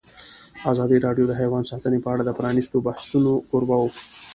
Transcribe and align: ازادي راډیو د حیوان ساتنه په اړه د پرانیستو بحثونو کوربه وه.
ازادي 0.71 0.97
راډیو 1.05 1.25
د 1.27 1.33
حیوان 1.39 1.63
ساتنه 1.71 1.97
په 2.03 2.09
اړه 2.13 2.23
د 2.25 2.31
پرانیستو 2.37 2.83
بحثونو 2.87 3.31
کوربه 3.49 3.75
وه. 3.79 3.89